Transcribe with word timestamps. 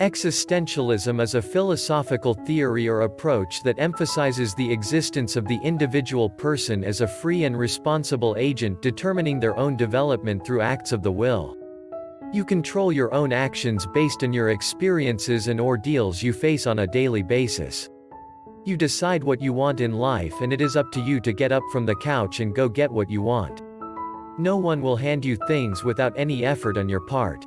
Existentialism 0.00 1.22
is 1.22 1.34
a 1.34 1.42
philosophical 1.42 2.32
theory 2.32 2.88
or 2.88 3.02
approach 3.02 3.62
that 3.62 3.78
emphasizes 3.78 4.54
the 4.54 4.72
existence 4.72 5.36
of 5.36 5.46
the 5.46 5.58
individual 5.62 6.30
person 6.30 6.82
as 6.84 7.02
a 7.02 7.06
free 7.06 7.44
and 7.44 7.58
responsible 7.58 8.34
agent 8.38 8.80
determining 8.80 9.38
their 9.38 9.54
own 9.58 9.76
development 9.76 10.42
through 10.42 10.62
acts 10.62 10.92
of 10.92 11.02
the 11.02 11.12
will. 11.12 11.54
You 12.32 12.46
control 12.46 12.90
your 12.90 13.12
own 13.12 13.30
actions 13.30 13.86
based 13.92 14.24
on 14.24 14.32
your 14.32 14.48
experiences 14.48 15.48
and 15.48 15.60
ordeals 15.60 16.22
you 16.22 16.32
face 16.32 16.66
on 16.66 16.78
a 16.78 16.86
daily 16.86 17.22
basis. 17.22 17.90
You 18.64 18.78
decide 18.78 19.22
what 19.22 19.42
you 19.42 19.52
want 19.52 19.82
in 19.82 19.92
life 19.92 20.40
and 20.40 20.50
it 20.50 20.62
is 20.62 20.76
up 20.76 20.90
to 20.92 21.00
you 21.02 21.20
to 21.20 21.32
get 21.34 21.52
up 21.52 21.64
from 21.70 21.84
the 21.84 21.96
couch 21.96 22.40
and 22.40 22.54
go 22.54 22.70
get 22.70 22.90
what 22.90 23.10
you 23.10 23.20
want. 23.20 23.60
No 24.38 24.56
one 24.56 24.80
will 24.80 24.96
hand 24.96 25.26
you 25.26 25.36
things 25.46 25.84
without 25.84 26.14
any 26.16 26.42
effort 26.42 26.78
on 26.78 26.88
your 26.88 27.00
part. 27.00 27.44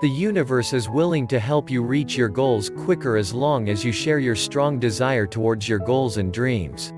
The 0.00 0.08
universe 0.08 0.74
is 0.74 0.88
willing 0.88 1.26
to 1.26 1.40
help 1.40 1.68
you 1.68 1.82
reach 1.82 2.16
your 2.16 2.28
goals 2.28 2.70
quicker 2.70 3.16
as 3.16 3.34
long 3.34 3.68
as 3.68 3.84
you 3.84 3.90
share 3.90 4.20
your 4.20 4.36
strong 4.36 4.78
desire 4.78 5.26
towards 5.26 5.68
your 5.68 5.80
goals 5.80 6.18
and 6.18 6.32
dreams. 6.32 6.92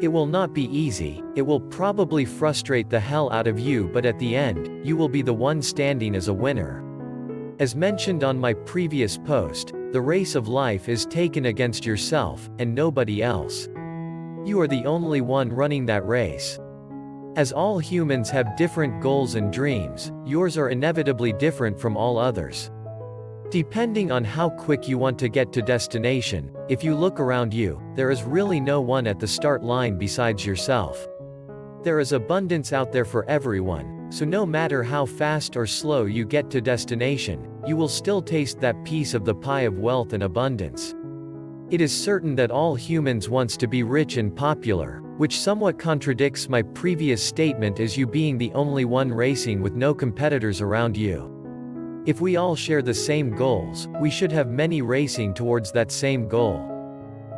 It 0.00 0.06
will 0.06 0.26
not 0.26 0.54
be 0.54 0.66
easy, 0.66 1.24
it 1.34 1.42
will 1.42 1.58
probably 1.58 2.24
frustrate 2.24 2.88
the 2.88 3.00
hell 3.00 3.32
out 3.32 3.48
of 3.48 3.58
you 3.58 3.90
but 3.92 4.06
at 4.06 4.16
the 4.20 4.36
end, 4.36 4.86
you 4.86 4.96
will 4.96 5.08
be 5.08 5.22
the 5.22 5.34
one 5.34 5.60
standing 5.60 6.14
as 6.14 6.28
a 6.28 6.32
winner. 6.32 6.84
As 7.58 7.74
mentioned 7.74 8.22
on 8.22 8.38
my 8.38 8.54
previous 8.54 9.18
post, 9.18 9.72
the 9.90 10.00
race 10.00 10.36
of 10.36 10.46
life 10.46 10.88
is 10.88 11.06
taken 11.06 11.46
against 11.46 11.84
yourself, 11.84 12.48
and 12.60 12.72
nobody 12.72 13.24
else. 13.24 13.66
You 14.44 14.60
are 14.60 14.68
the 14.68 14.84
only 14.84 15.20
one 15.20 15.52
running 15.52 15.84
that 15.86 16.06
race. 16.06 16.60
As 17.36 17.52
all 17.52 17.78
humans 17.78 18.28
have 18.30 18.56
different 18.56 19.00
goals 19.00 19.36
and 19.36 19.52
dreams, 19.52 20.10
yours 20.24 20.58
are 20.58 20.70
inevitably 20.70 21.32
different 21.32 21.78
from 21.78 21.96
all 21.96 22.18
others. 22.18 22.72
Depending 23.50 24.10
on 24.10 24.24
how 24.24 24.50
quick 24.50 24.88
you 24.88 24.98
want 24.98 25.16
to 25.20 25.28
get 25.28 25.52
to 25.52 25.62
destination, 25.62 26.52
if 26.68 26.82
you 26.82 26.92
look 26.92 27.20
around 27.20 27.54
you, 27.54 27.80
there 27.94 28.10
is 28.10 28.24
really 28.24 28.58
no 28.58 28.80
one 28.80 29.06
at 29.06 29.20
the 29.20 29.28
start 29.28 29.62
line 29.62 29.96
besides 29.96 30.44
yourself. 30.44 31.06
There 31.84 32.00
is 32.00 32.10
abundance 32.10 32.72
out 32.72 32.90
there 32.90 33.04
for 33.04 33.24
everyone, 33.26 34.10
so 34.10 34.24
no 34.24 34.44
matter 34.44 34.82
how 34.82 35.06
fast 35.06 35.56
or 35.56 35.68
slow 35.68 36.06
you 36.06 36.24
get 36.24 36.50
to 36.50 36.60
destination, 36.60 37.48
you 37.64 37.76
will 37.76 37.88
still 37.88 38.20
taste 38.20 38.58
that 38.58 38.84
piece 38.84 39.14
of 39.14 39.24
the 39.24 39.34
pie 39.34 39.62
of 39.62 39.78
wealth 39.78 40.14
and 40.14 40.24
abundance. 40.24 40.96
It 41.70 41.80
is 41.80 41.96
certain 41.96 42.34
that 42.34 42.50
all 42.50 42.74
humans 42.74 43.28
wants 43.28 43.56
to 43.58 43.68
be 43.68 43.84
rich 43.84 44.16
and 44.16 44.34
popular, 44.34 45.02
which 45.18 45.38
somewhat 45.38 45.78
contradicts 45.78 46.48
my 46.48 46.62
previous 46.62 47.22
statement 47.22 47.78
as 47.78 47.96
you 47.96 48.08
being 48.08 48.36
the 48.36 48.50
only 48.54 48.84
one 48.84 49.12
racing 49.12 49.62
with 49.62 49.74
no 49.74 49.94
competitors 49.94 50.60
around 50.60 50.96
you. 50.96 52.02
If 52.06 52.20
we 52.20 52.34
all 52.34 52.56
share 52.56 52.82
the 52.82 52.92
same 52.92 53.36
goals, 53.36 53.86
we 54.00 54.10
should 54.10 54.32
have 54.32 54.48
many 54.48 54.82
racing 54.82 55.32
towards 55.32 55.70
that 55.70 55.92
same 55.92 56.26
goal. 56.26 56.60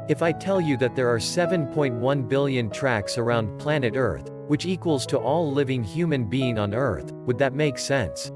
If 0.08 0.22
I 0.22 0.32
tell 0.32 0.62
you 0.62 0.78
that 0.78 0.96
there 0.96 1.08
are 1.08 1.18
7.1 1.18 2.26
billion 2.26 2.70
tracks 2.70 3.18
around 3.18 3.58
planet 3.58 3.96
Earth, 3.96 4.30
which 4.46 4.64
equals 4.64 5.04
to 5.06 5.18
all 5.18 5.52
living 5.52 5.84
human 5.84 6.24
being 6.24 6.58
on 6.58 6.72
Earth, 6.72 7.12
would 7.26 7.36
that 7.36 7.52
make 7.52 7.76
sense? 7.76 8.32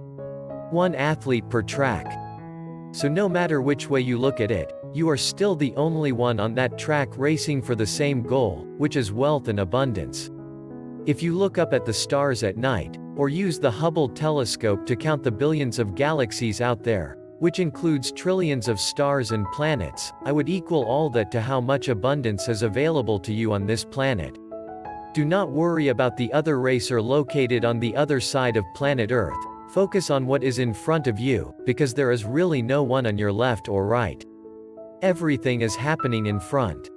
One 0.71 0.95
athlete 0.95 1.49
per 1.49 1.63
track. 1.63 2.07
So 2.93 3.09
no 3.09 3.31
matter 3.31 3.63
which 3.63 3.89
way 3.89 4.03
you 4.03 4.19
look 4.19 4.41
at 4.43 4.51
it, 4.51 4.75
you 4.97 5.11
are 5.11 5.17
still 5.19 5.55
the 5.55 5.75
only 5.77 6.11
one 6.11 6.41
on 6.41 6.55
that 6.55 6.79
track 6.79 7.19
racing 7.19 7.61
for 7.61 7.75
the 7.75 7.87
same 7.87 8.23
goal, 8.23 8.67
which 8.79 8.97
is 8.97 9.13
wealth 9.13 9.49
and 9.49 9.61
abundance. 9.61 10.31
If 11.05 11.23
you 11.23 11.37
look 11.37 11.59
up 11.59 11.75
at 11.75 11.85
the 11.85 11.93
stars 11.93 12.43
at 12.43 12.57
night, 12.57 12.97
or 13.15 13.29
use 13.29 13.59
the 13.59 13.71
Hubble 13.71 14.09
telescope 14.09 14.87
to 14.87 14.97
count 14.97 15.23
the 15.23 15.31
billions 15.31 15.79
of 15.79 15.95
galaxies 15.95 16.63
out 16.63 16.83
there, 16.83 17.19
which 17.41 17.59
includes 17.59 18.11
trillions 18.11 18.69
of 18.69 18.81
stars 18.81 19.33
and 19.33 19.47
planets, 19.53 20.15
I 20.25 20.33
would 20.33 20.49
equal 20.49 20.85
all 20.85 21.11
that 21.11 21.31
to 21.33 21.43
how 21.43 21.61
much 21.61 21.89
abundance 21.89 22.49
is 22.49 22.63
available 22.63 23.19
to 23.19 23.35
you 23.35 23.53
on 23.53 23.67
this 23.67 23.85
planet. 23.85 24.39
Do 25.13 25.27
not 25.27 25.51
worry 25.51 25.89
about 25.89 26.17
the 26.17 26.33
other 26.33 26.59
racer 26.59 27.03
located 27.03 27.67
on 27.67 27.79
the 27.81 27.95
other 27.95 28.19
side 28.19 28.57
of 28.57 28.65
planet 28.75 29.13
Earth, 29.13 29.37
focus 29.69 30.09
on 30.09 30.27
what 30.27 30.43
is 30.43 30.59
in 30.59 30.73
front 30.73 31.07
of 31.07 31.21
you, 31.21 31.55
because 31.67 31.93
there 31.93 32.13
is 32.13 32.25
really 32.25 32.63
no 32.63 32.83
one 32.83 33.07
on 33.07 33.19
your 33.19 33.33
left 33.33 33.69
or 33.69 33.87
right. 33.87 34.25
Everything 35.03 35.61
is 35.61 35.77
happening 35.77 36.25
in 36.25 36.41
front. 36.41 36.91